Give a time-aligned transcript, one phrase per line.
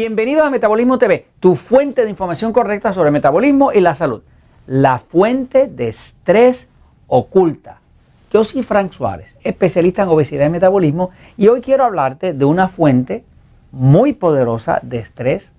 [0.00, 4.22] Bienvenidos a Metabolismo TV, tu fuente de información correcta sobre metabolismo y la salud.
[4.66, 6.70] La fuente de estrés
[7.06, 7.80] oculta.
[8.32, 12.68] Yo soy Frank Suárez, especialista en obesidad y metabolismo, y hoy quiero hablarte de una
[12.68, 13.26] fuente
[13.72, 15.52] muy poderosa de estrés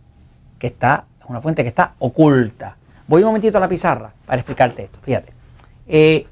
[0.57, 2.78] que está, una fuente que está oculta.
[3.07, 4.97] Voy un momentito a la pizarra para explicarte esto.
[5.04, 5.33] Fíjate.
[5.87, 6.25] Eh,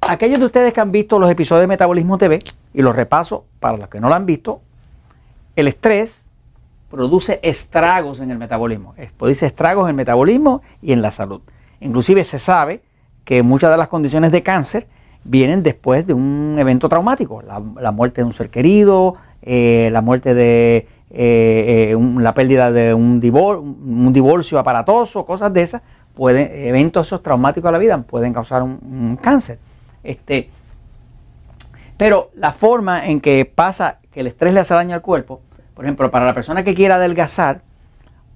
[0.00, 2.40] aquellos de ustedes que han visto los episodios de Metabolismo TV,
[2.74, 4.60] y los repaso para los que no lo han visto,
[5.54, 6.19] el estrés
[6.90, 8.94] produce estragos en el metabolismo.
[9.16, 11.40] Produce estragos en el metabolismo y en la salud.
[11.80, 12.82] Inclusive se sabe
[13.24, 14.86] que muchas de las condiciones de cáncer
[15.24, 20.34] vienen después de un evento traumático, la, muerte de un ser querido, eh, la muerte
[20.34, 25.82] de eh, eh, la pérdida de un, un, divorcio aparatoso, cosas de esas,
[26.14, 29.58] pueden, eventos esos traumáticos a la vida pueden causar un, un cáncer.
[30.02, 30.50] Este,
[31.96, 35.40] pero la forma en que pasa que el estrés le hace daño al cuerpo,
[35.80, 37.62] por ejemplo, para la persona que quiere adelgazar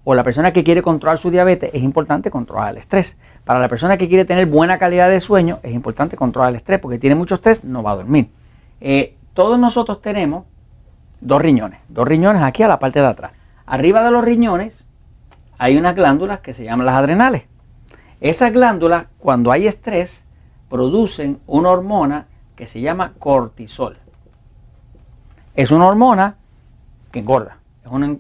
[0.03, 3.19] o la persona que quiere controlar su diabetes, es importante controlar el estrés.
[3.45, 6.81] Para la persona que quiere tener buena calidad de sueño, es importante controlar el estrés,
[6.81, 8.31] porque tiene mucho estrés, no va a dormir.
[8.81, 10.47] Eh, todos nosotros tenemos
[11.21, 13.33] dos riñones, dos riñones aquí a la parte de atrás.
[13.67, 14.83] Arriba de los riñones
[15.59, 17.43] hay unas glándulas que se llaman las adrenales.
[18.23, 20.25] Esas glándulas, cuando hay estrés,
[20.71, 23.99] producen una hormona que se llama cortisol.
[25.55, 26.39] Es una hormona
[27.15, 27.59] que engorda.
[27.85, 28.17] Es una,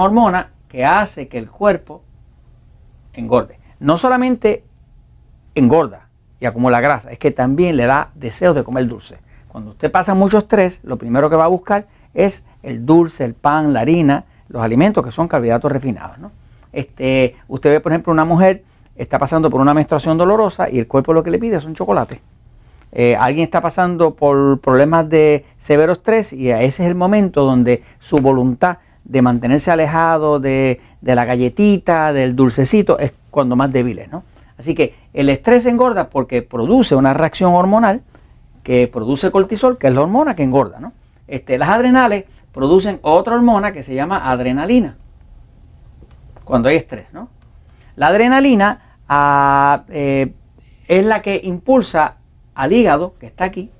[0.00, 2.04] hormona que hace que el cuerpo
[3.12, 3.58] engorde.
[3.80, 4.62] No solamente
[5.56, 6.06] engorda
[6.38, 9.18] y acumula grasa, es que también le da deseos de comer dulce.
[9.48, 13.34] Cuando usted pasa mucho estrés, lo primero que va a buscar es el dulce, el
[13.34, 16.18] pan, la harina, los alimentos que son carbohidratos refinados.
[16.72, 18.62] Este, usted ve, por ejemplo, una mujer
[18.94, 22.20] está pasando por una menstruación dolorosa y el cuerpo lo que le pide son chocolates.
[22.92, 27.82] Eh, alguien está pasando por problemas de severo estrés y ese es el momento donde
[27.98, 34.10] su voluntad de mantenerse alejado de, la galletita, del dulcecito, es cuando más débil es.
[34.10, 34.24] ¿no?
[34.58, 38.02] Así que el estrés engorda porque produce una reacción hormonal
[38.62, 40.80] que produce cortisol, que es la hormona que engorda.
[40.80, 40.92] ¿no?
[41.28, 44.96] Este, las adrenales producen otra hormona que se llama adrenalina
[46.44, 47.12] cuando hay estrés.
[47.12, 47.28] ¿no?
[47.94, 50.32] La adrenalina ah, eh,
[50.88, 52.16] es la que impulsa
[52.56, 53.70] al hígado, que está aquí,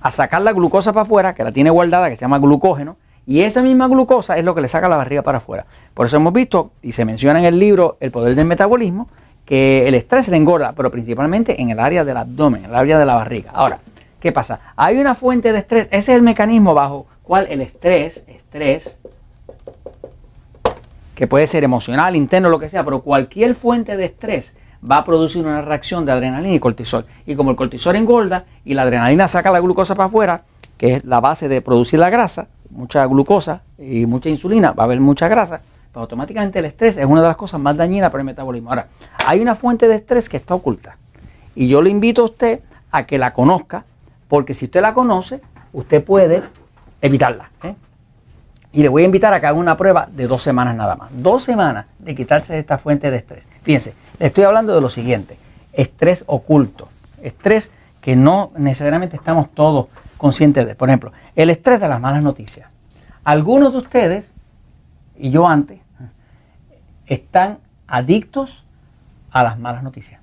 [0.00, 2.96] a sacar la glucosa para afuera, que la tiene guardada, que se llama glucógeno,
[3.26, 5.66] y esa misma glucosa es lo que le saca la barriga para afuera.
[5.94, 9.08] Por eso hemos visto, y se menciona en el libro El poder del metabolismo,
[9.44, 12.98] que el estrés le engorda, pero principalmente en el área del abdomen, en el área
[12.98, 13.50] de la barriga.
[13.52, 13.78] Ahora,
[14.18, 14.60] ¿qué pasa?
[14.76, 18.96] Hay una fuente de estrés, ese es el mecanismo bajo cual el estrés, estrés,
[21.14, 24.54] que puede ser emocional, interno, lo que sea, pero cualquier fuente de estrés
[24.88, 27.06] va a producir una reacción de adrenalina y cortisol.
[27.26, 30.42] Y como el cortisol engorda y la adrenalina saca la glucosa para afuera,
[30.76, 34.86] que es la base de producir la grasa, mucha glucosa y mucha insulina, va a
[34.86, 35.60] haber mucha grasa,
[35.92, 38.70] pues automáticamente el estrés es una de las cosas más dañinas para el metabolismo.
[38.70, 38.88] Ahora,
[39.26, 40.96] hay una fuente de estrés que está oculta.
[41.54, 42.60] Y yo le invito a usted
[42.90, 43.84] a que la conozca,
[44.28, 45.40] porque si usted la conoce,
[45.72, 46.42] usted puede
[47.00, 47.50] evitarla.
[47.62, 47.74] ¿eh?
[48.76, 51.08] Y le voy a invitar a que haga una prueba de dos semanas nada más.
[51.10, 53.46] Dos semanas de quitarse esta fuente de estrés.
[53.62, 55.38] Fíjense, le estoy hablando de lo siguiente.
[55.72, 56.86] Estrés oculto.
[57.22, 57.70] Estrés
[58.02, 59.86] que no necesariamente estamos todos
[60.18, 60.74] conscientes de.
[60.74, 62.68] Por ejemplo, el estrés de las malas noticias.
[63.24, 64.30] Algunos de ustedes,
[65.16, 65.80] y yo antes,
[67.06, 68.62] están adictos
[69.30, 70.20] a las malas noticias.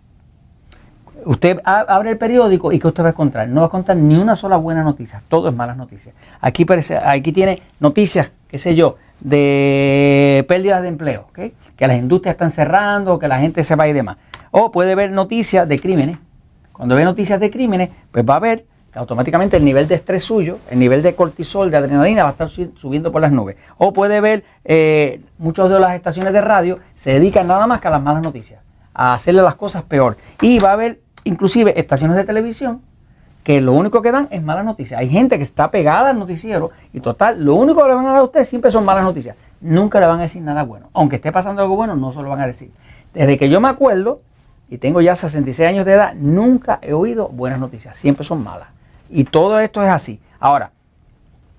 [1.26, 3.48] Usted abre el periódico y ¿qué usted va a encontrar?
[3.48, 6.16] No va a encontrar ni una sola buena noticia, todo es malas noticias.
[6.42, 12.34] Aquí, parece, aquí tiene noticias, qué sé yo, de pérdidas de empleo, que las industrias
[12.34, 14.18] están cerrando, que la gente se va y demás.
[14.52, 16.18] O puede ver noticias de crímenes.
[16.72, 20.24] Cuando ve noticias de crímenes, pues va a ver que automáticamente el nivel de estrés
[20.24, 23.58] suyo, el nivel de cortisol, de adrenalina va a estar subiendo por las nubes.
[23.78, 27.88] O puede ver, eh, muchas de las estaciones de radio se dedican nada más que
[27.88, 28.62] a las malas noticias,
[28.94, 30.18] a hacerle las cosas peor.
[30.42, 32.82] Y va a haber inclusive estaciones de televisión
[33.44, 35.00] que lo único que dan es malas noticias.
[35.00, 38.12] Hay gente que está pegada al noticiero y total, lo único que le van a
[38.12, 39.36] dar a usted siempre son malas noticias.
[39.60, 40.90] Nunca le van a decir nada bueno.
[40.94, 42.72] Aunque esté pasando algo bueno, no se lo van a decir.
[43.14, 44.22] Desde que yo me acuerdo,
[44.70, 47.98] y tengo ya 66 años de edad, nunca he oído buenas noticias.
[47.98, 48.70] Siempre son malas.
[49.10, 50.20] Y todo esto es así.
[50.40, 50.72] Ahora,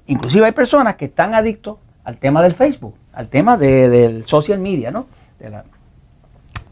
[0.06, 4.90] inclusive hay personas que están adictos al tema del Facebook, al tema del social media,
[4.90, 5.06] ¿no?
[5.38, 5.50] De,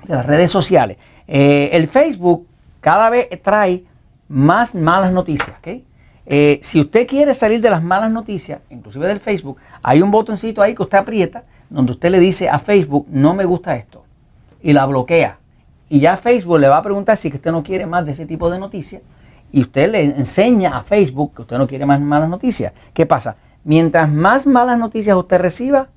[0.07, 0.97] las redes sociales.
[1.29, 2.47] Eh, el Facebook
[2.83, 3.85] cada vez trae
[4.29, 5.57] más malas noticias.
[6.27, 10.61] Eh, si usted quiere salir de las malas noticias, inclusive del Facebook, hay un botoncito
[10.61, 14.05] ahí que usted aprieta donde usted le dice a Facebook, no me gusta esto,
[14.63, 15.39] y la bloquea.
[15.89, 18.51] Y ya Facebook le va a preguntar si usted no quiere más de ese tipo
[18.51, 19.01] de noticias,
[19.51, 22.73] y usted le enseña a Facebook que usted no quiere más malas noticias.
[22.93, 23.37] ¿Qué pasa?
[23.65, 25.89] Mientras más malas noticias usted reciba,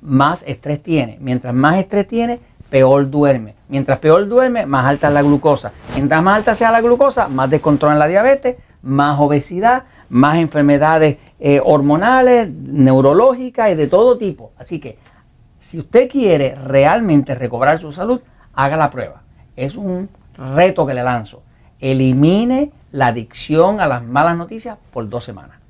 [0.00, 1.18] más estrés tiene.
[1.20, 2.40] Mientras más estrés tiene,
[2.74, 3.54] peor duerme.
[3.68, 5.70] Mientras peor duerme, más alta es la glucosa.
[5.94, 11.18] Mientras más alta sea la glucosa, más descontrol en la diabetes, más obesidad, más enfermedades
[11.38, 14.50] eh, hormonales, neurológicas y de todo tipo.
[14.58, 14.98] Así que
[15.60, 18.20] si usted quiere realmente recobrar su salud,
[18.54, 19.22] haga la prueba.
[19.54, 21.44] Es un reto que le lanzo.
[21.78, 25.60] Elimine la adicción a las malas noticias por dos semanas.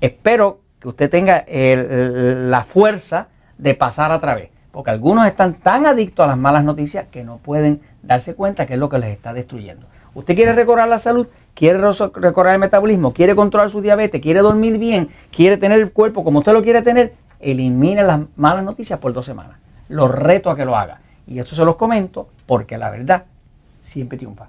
[0.00, 3.26] Espero que usted tenga la fuerza
[3.58, 7.38] de pasar a través, porque algunos están tan adictos a las malas noticias que no
[7.38, 9.86] pueden darse cuenta que es lo que les está destruyendo.
[10.12, 14.76] Usted quiere recobrar la salud, quiere recobrar el metabolismo, quiere controlar su diabetes, quiere dormir
[14.76, 19.14] bien, quiere tener el cuerpo como usted lo quiere tener, elimine las malas noticias por
[19.14, 19.56] dos semanas.
[19.88, 21.00] Los reto a que lo haga.
[21.26, 23.24] Y esto se los comento porque la verdad
[23.82, 24.48] siempre triunfa.